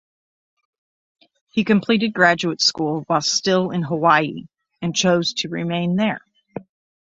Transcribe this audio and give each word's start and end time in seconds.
He 1.51 1.63
completed 1.63 2.13
graduate 2.15 2.59
school 2.59 3.01
while 3.05 3.21
still 3.21 3.69
in 3.69 3.83
Hawaii 3.83 4.47
and 4.81 4.95
chose 4.95 5.33
to 5.33 5.49
remain 5.49 5.95
there. 5.95 6.21